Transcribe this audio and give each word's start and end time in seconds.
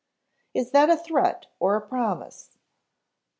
"Is 0.55 0.71
that 0.71 0.89
a 0.89 0.97
threat 0.97 1.45
or 1.59 1.75
a 1.75 1.87
promise?" 1.87 2.57